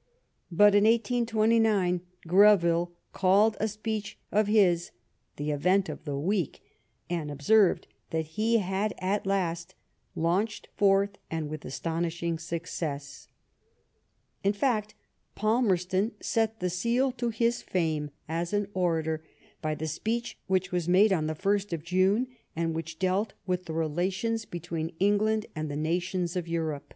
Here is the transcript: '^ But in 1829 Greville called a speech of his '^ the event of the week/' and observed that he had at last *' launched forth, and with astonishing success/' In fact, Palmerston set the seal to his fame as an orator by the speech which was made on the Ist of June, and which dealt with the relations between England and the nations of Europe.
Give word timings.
'^ 0.00 0.02
But 0.50 0.74
in 0.74 0.84
1829 0.84 2.00
Greville 2.26 2.92
called 3.12 3.58
a 3.60 3.68
speech 3.68 4.16
of 4.32 4.46
his 4.46 4.86
'^ 4.86 4.90
the 5.36 5.50
event 5.50 5.90
of 5.90 6.04
the 6.06 6.14
week/' 6.16 6.60
and 7.10 7.30
observed 7.30 7.86
that 8.08 8.24
he 8.28 8.56
had 8.60 8.94
at 8.96 9.26
last 9.26 9.74
*' 9.96 10.04
launched 10.16 10.68
forth, 10.74 11.18
and 11.30 11.50
with 11.50 11.66
astonishing 11.66 12.38
success/' 12.38 13.26
In 14.42 14.54
fact, 14.54 14.94
Palmerston 15.34 16.12
set 16.22 16.60
the 16.60 16.70
seal 16.70 17.12
to 17.12 17.28
his 17.28 17.60
fame 17.60 18.10
as 18.26 18.54
an 18.54 18.68
orator 18.72 19.22
by 19.60 19.74
the 19.74 19.86
speech 19.86 20.38
which 20.46 20.72
was 20.72 20.88
made 20.88 21.12
on 21.12 21.26
the 21.26 21.34
Ist 21.54 21.74
of 21.74 21.84
June, 21.84 22.26
and 22.56 22.74
which 22.74 22.98
dealt 22.98 23.34
with 23.46 23.66
the 23.66 23.74
relations 23.74 24.46
between 24.46 24.94
England 24.98 25.44
and 25.54 25.70
the 25.70 25.76
nations 25.76 26.36
of 26.36 26.48
Europe. 26.48 26.94